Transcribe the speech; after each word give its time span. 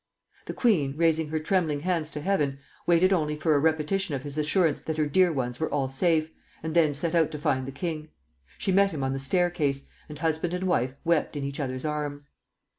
The 0.47 0.53
queen, 0.55 0.95
raising 0.97 1.27
her 1.29 1.39
trembling 1.39 1.81
hands 1.81 2.09
to 2.09 2.21
heaven, 2.21 2.57
waited 2.87 3.13
only 3.13 3.35
for 3.35 3.53
a 3.53 3.59
repetition 3.59 4.15
of 4.15 4.23
his 4.23 4.35
assurance 4.35 4.81
that 4.81 4.97
her 4.97 5.05
dear 5.05 5.31
ones 5.31 5.59
were 5.59 5.69
all 5.71 5.89
safe, 5.89 6.31
and 6.63 6.73
then 6.75 6.95
set 6.95 7.13
out 7.13 7.29
to 7.29 7.37
find 7.37 7.67
the 7.67 7.71
king. 7.71 8.09
She 8.57 8.71
met 8.71 8.89
him 8.89 9.03
on 9.03 9.13
the 9.13 9.19
staircase, 9.19 9.85
and 10.09 10.17
husband 10.17 10.55
and 10.55 10.63
wife 10.63 10.95
wept 11.03 11.35
in 11.35 11.43
each 11.43 11.59
other's 11.59 11.85
arms. 11.85 12.29